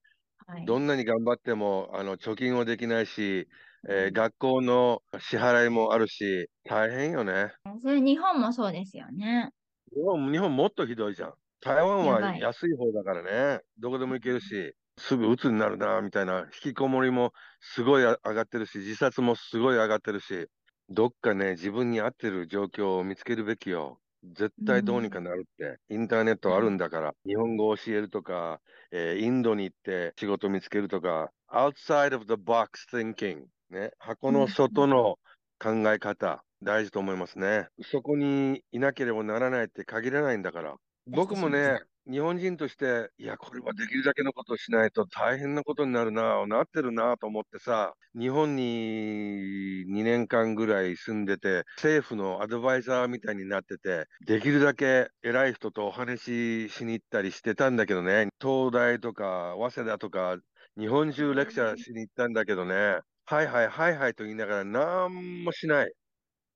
[0.46, 0.66] はい。
[0.66, 3.48] どんなに頑張っても、あの、貯金はできないし、
[3.88, 7.52] えー学校の支払いもあるし、大変よね。
[7.80, 9.52] それ日本もそうですよね。
[9.94, 11.34] 日本、日本もっとひどいじゃん。
[11.60, 20.48] 台湾はい安い方だからね、どこでも行けるし、すぐ鬱になるな、みたいな、引きこもりもすごいあ上がってるし、自殺もすごい上がってるし、
[20.88, 24.00] どっかね、自分に合ってる状況を見つけるべきよ。
[24.22, 25.78] 絶対どうにかなるって。
[25.88, 28.60] インターネットあるんだから、日本語を教えるとか、
[28.92, 35.16] えーインドに行って仕事見つけるとか、outside of the box thinking、ね、箱の外の
[35.58, 37.68] 考え方、大事と思いますね。
[37.82, 40.76] そこにいなければならないって限らないんだから。
[41.06, 60.38] 僕もね、日本人として、いや、これはできるだけのことをしないと大変なことになるな、なってるなと思ってさ、日本に2年間ぐらい住んでて、政府のアドバイザーみたいになってて、できるだけ偉い人とお話ししに行ったりしてたんだけどね、東大とか早稲田とか、
[60.76, 65.92] 日本中レクチャーしに行ったんだけどね、はいはいはいはいと言いながら、なんもしない。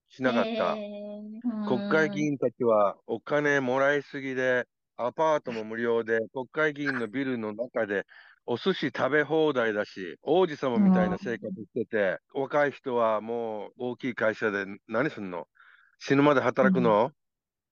[0.09, 0.75] しなかった。
[1.69, 4.67] 国会議員たちはお金もらいすぎで、
[4.99, 8.05] アパートも無料で、国会議員のビルの中で
[8.47, 15.47] お寿司食べ放題だし、王子様みたいな生活してて、若い人はもう大きい会社で何すんの？
[15.99, 17.13] 死ぬまで働くの、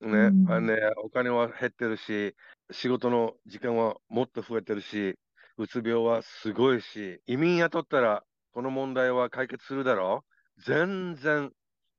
[0.01, 0.47] ね、うん。
[0.47, 2.35] あのね、お金は減ってるし、
[2.73, 5.17] 仕事の時間はもっと増えてるし、
[5.59, 10.25] うつ病はすごいし、移民雇ったらこの問題は解決するだろ？
[10.59, 11.53] う全然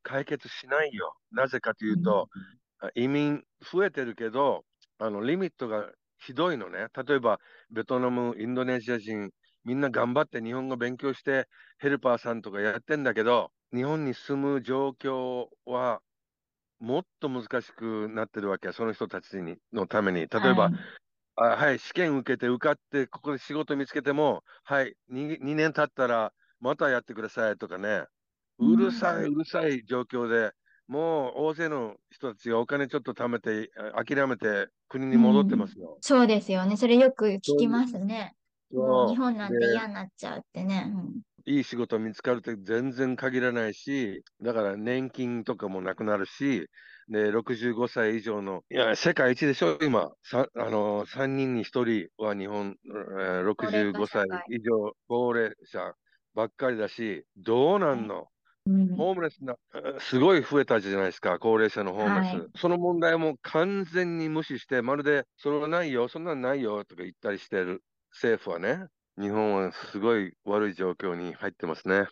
[0.03, 1.15] 解決しないよ。
[1.31, 2.29] なぜかというと、
[2.95, 4.65] 移民増えてるけど、
[4.97, 6.88] あのリミットがひどいのね。
[7.08, 9.31] 例えば、ベトナム、インドネシア人、
[9.63, 11.47] みんな頑張って日本語勉強して、
[11.79, 16.01] ヘルパーさんとかやってんだけど、日本に住む状況は
[16.79, 20.27] もっと難しくなってるわけ、その人たちにのために。
[20.27, 20.71] 例えば、
[21.36, 28.05] あはい、試験受けて受かって、ここで仕事見つけても、はい、2, 2年経ったらまたやってくださいとかね、
[28.60, 30.51] うるさい、うるさい状況で、
[30.88, 36.00] もう大勢の人たちがお金ちょっと貯めて、あ諦めて国に戻ってますよ。
[36.02, 36.78] そうですよね。
[36.78, 38.36] それよく聞きますね。
[38.71, 40.91] もう日本なんてで嫌になっちゃうってね。
[40.93, 46.67] うんいい仕事見つかるって全然限らないし、だから年金とかもなくなるし、
[47.08, 50.10] で、65歳以上の、いや、世界一でしょ、今。
[50.24, 55.93] さあの、3人に1人は日本、えー高齢65歳以上、高齢者
[56.34, 58.28] ばっかりだし、どうなんの、
[58.67, 58.95] うん。
[58.97, 62.28] ホームレスな、えーすごい増えたじゃないですか、高齢者のホームレス。
[62.32, 62.56] はい。
[62.56, 68.88] その問題も完全に無視して、まるで、それはないよ、そんなんないよとか言ったりしてる政府はね、
[69.19, 72.06] 日本はすごい悪い状況に入ってますね。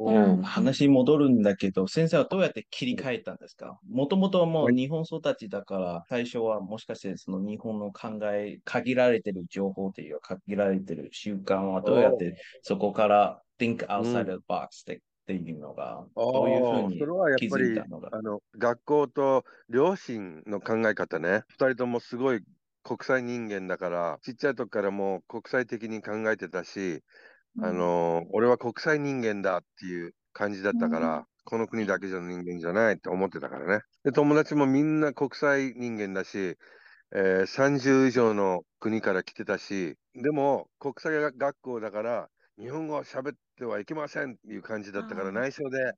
[0.00, 0.42] うん。
[0.42, 3.80] 話に戻るんだけど、先生はどうやって切り替えたんですか？
[3.88, 4.72] もともとはもはい。
[4.72, 17.78] う日本育ちだから、最初はもしかしてその日本の考え、限られてる情報というか、限られてる習慣はどうやってそこから think outside the box でっていうのが、どういうふうにそれはやっ気ぱり。
[18.10, 22.40] あの学校と両親の考え方ね、2人ともすごい
[22.82, 27.02] 国際人間だから、ちっちゃい時からもう国際的に考えてたし、
[27.60, 33.82] あの俺は国際人間だっていう感じだったから、この国だけじゃ人間じゃないって思ってたからね。
[34.04, 36.56] で、友達もみんな国際人間だし、
[37.14, 45.92] えー30以上の国から来てたし、でも国際学校だから、日本語を喋ってはいけませんっていう感じだったから、内緒で、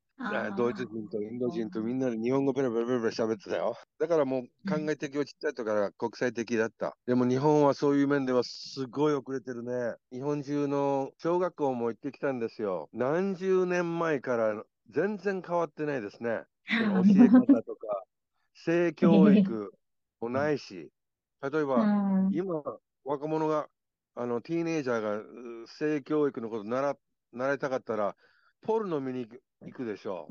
[0.56, 3.76] ドイツ人とインド人とみんなで日本語ペラペラペラペラ喋ってたよ。
[3.98, 6.96] だからもう考え的はちっちゃい時から国際的だった。
[7.06, 9.94] でも日本はそういう面ではすごい遅れてるね。
[10.12, 12.90] 日本中の小学校も行ってきたんですよ。
[12.92, 16.42] 何十年前から全然変わってないですね。
[16.68, 18.04] 教え方とか、
[18.54, 19.72] 性教育
[20.20, 20.90] もないし、
[21.40, 22.62] 例えば、うん今、
[23.04, 23.68] 若者が、
[24.14, 25.24] あの、ティーネイジャーがう
[25.66, 26.96] 性教育のこと習
[27.32, 28.16] 習いたかったら、
[28.62, 30.28] ポルノ見に行く行くでしょ。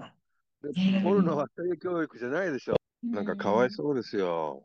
[0.61, 0.69] で
[1.01, 2.75] ポルノは性教育じゃないでしょ。
[3.03, 4.63] なんかかわいそうですよ。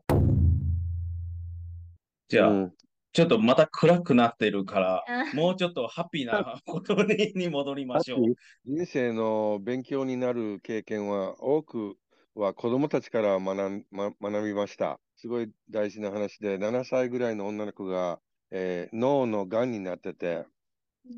[2.27, 2.73] じゃあ、うん
[3.13, 8.19] ちょっとまた暗くなってるから、うんもうちょっとハッピーな ことにに戻りましょう。
[8.65, 11.95] 人生の勉強になる経験は多く
[12.33, 14.99] は子供たちから学ん、ま、学びました。
[15.15, 18.19] すごい大事な話で、7歳ぐらいの女の子が、
[18.51, 20.45] えー脳の癌になってて、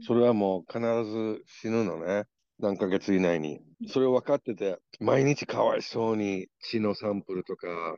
[0.06, 2.26] それはもう必ず死ぬのね。
[2.60, 3.62] 何ヶ月以内に。
[3.88, 7.96] それを分かってて、毎日かわいそうに血のサンプルとか、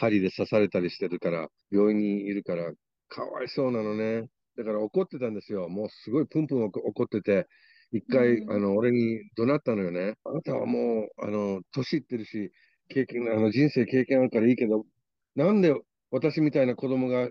[0.00, 2.72] 針で刺されたりしてるから、病院にいるから、
[3.08, 4.28] かわいそうなのね。
[4.56, 5.68] だから怒ってたんですよ。
[5.68, 7.46] もうすごいプンプン怒怒ってて、
[7.92, 10.14] 一回、うんあの、俺に怒鳴ったのよね。
[10.24, 12.50] あなたはもう、あの、年いってるし、
[12.88, 14.86] 経験、あの、人生経験あるからいいけど、
[15.34, 15.74] なんで
[16.10, 17.28] 私みたいな子供が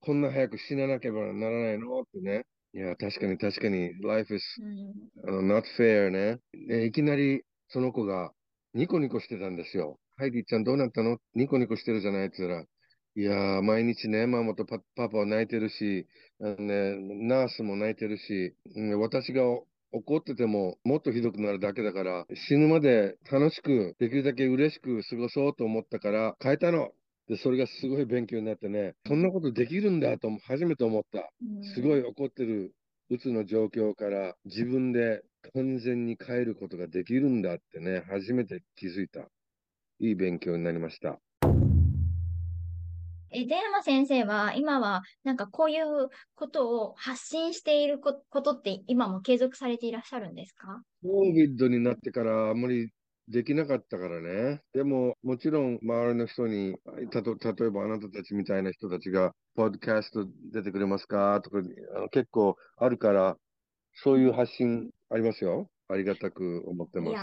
[0.00, 2.00] こんな早く死ななければならないの？
[2.00, 2.44] ってね。
[2.72, 4.42] いや、確かに確かに、life is
[5.26, 6.38] あの not fair ね。
[6.68, 8.32] で、いきなりその子が
[8.74, 9.98] ニコニコしてたんですよ。
[10.16, 12.26] ハイディちゃんどうなったのニコニコしてるじゃない？
[12.26, 12.64] って言ったら、
[13.16, 16.06] いやー、毎日ね、ママとパパパは泣いてるし、
[16.40, 16.96] あのね、
[17.26, 19.42] ナースも泣いてるし、うん私が
[19.92, 26.90] 怒っててももっとひどくなるだけだから、死ぬまで楽しく、できるだけ嬉しく過ごそうと思ったから変えたの。
[27.30, 31.30] で、それがすごい勉強になってね、そんなことできるんだと初めて思った。
[31.74, 32.74] すごい怒ってる
[33.08, 35.22] うつの状況から自分で
[35.54, 39.20] 完全に変えることができるんだってね、初めて気づいた。
[40.00, 41.20] いい勉強になりました。
[43.32, 52.90] え、出山先生は今はなんかこういうことを発信しているこことって今も継続されていらっしゃるんですか？COVID になってからあんまり
[53.28, 54.62] できなかったからね。
[54.72, 56.76] でも、もちろん周りの人に、
[57.10, 61.40] たと例えばあなたたちみたいな人たちが、ポッドキャスト出てくれますか？
[61.42, 61.58] とか
[61.96, 63.36] あの結構あるから、
[63.94, 65.68] そういう発信ありますよ。
[65.88, 67.10] ありがたく思ってます。
[67.10, 67.20] いや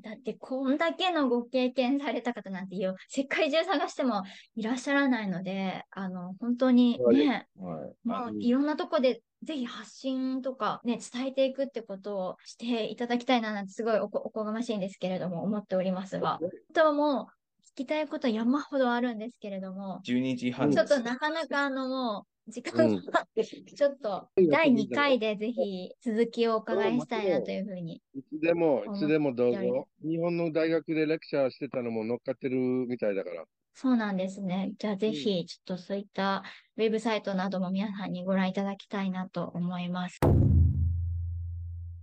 [0.00, 4.24] ー、だってこんだけのご経験された方なんていう、世界中探しても
[4.56, 7.94] いらっしゃらないので、あの、本当にはいね、はい。
[8.02, 17.26] まあ、うんいろんなとこでぜひ発信とかね、伝えていくってことをしていただきたいななんてすごいおこおこがましいんですけれども、思っておりますが、本当はもう
[17.74, 20.88] 聞きたいこと山ほどあるんですけれども、12時半ちょっ。
[20.88, 28.02] となかなかあのもう、時間うんが、ちょっと第2回でぜひ続きをお伺いしたいなというふうに。
[28.14, 29.88] いつでも、いつでもどうぞ。
[30.02, 33.44] 日本の大学でレクチャーしてたのも乗っかってるみたいだから。
[33.80, 34.72] そうなんですね。
[34.76, 36.42] じゃあぜひ、ちょっとそういった
[36.76, 40.18] ウェブサイトなども皆さんにご覧いただきたいなと思います。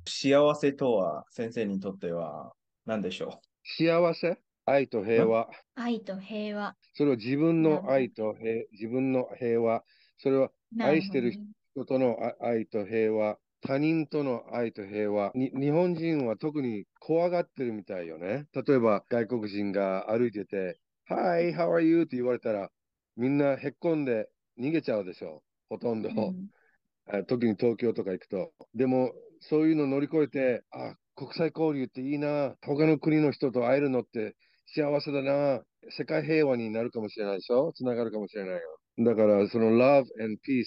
[0.07, 2.53] 幸せとは先生にとっては
[2.85, 3.41] 何でしょ
[3.77, 4.37] 幸せ？
[4.65, 5.49] 愛と平和。
[5.75, 6.75] 愛と平和。
[6.93, 9.83] それは自分の愛と平、自分の平和。
[10.17, 13.35] それはなる愛してる人とのあ愛と平和。
[13.59, 15.49] 他人との愛と平和に。
[15.49, 18.45] 日本人は特に怖がってるみたいよね。
[18.53, 22.03] 例えば外国人が歩いてて、Hi, how are you?
[22.03, 22.71] って言われたら、
[23.15, 24.27] みんなへっこんで
[24.59, 25.43] 逃げちゃうでしょ。
[25.69, 26.09] ほとんど。
[26.09, 26.49] うん
[27.07, 28.51] あ特に東京とか行くと。
[28.73, 32.55] でも、そういうの乗り越えて、あ、国際交流っていいな。
[32.63, 34.35] 他の国の人と会えるのって
[34.65, 35.63] 幸せだな。
[35.91, 38.61] 世界平和になるかもしれないでしょつながるかもしれないよ。
[39.05, 40.65] だから、その love and peace、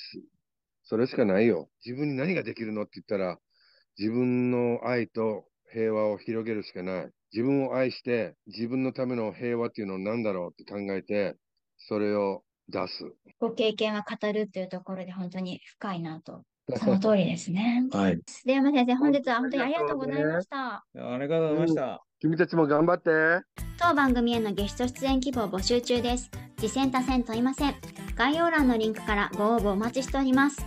[0.84, 1.68] それしかないよ。
[1.84, 3.40] 自分に何ができるのって言ったら、
[3.98, 7.10] 自分の愛と平和を広げるしかない。
[7.32, 11.36] 自分を愛して、自分のための平和っていうのは何だろうって考えて、
[11.76, 13.12] それを出す。
[13.38, 16.42] ご経験は語るっていうところで本当に深いなと。
[16.76, 17.88] その通りですね。
[17.90, 18.20] うはい。
[18.44, 20.84] 出山先生、本日は本当にありがとうございました。
[20.94, 22.04] ありがとうございました。
[22.20, 23.10] 君たちも頑張って。
[23.78, 26.30] 当番組へのゲスト出演希望募集中です。
[26.58, 27.74] 次戦多戦問いません。
[28.16, 30.60] 概要欄のリンクからご応募お待ちしております。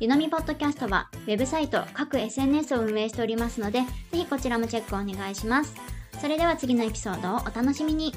[0.00, 3.86] ゆのみポッドキャストは、ウェブサイト、各 SNS を運営しておりますので、ぜ
[4.18, 5.97] ひこちらもチェックお願いします。
[6.20, 8.12] それでは次のエピソードをお楽しみに。